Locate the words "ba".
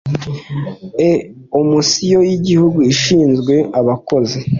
4.43-4.47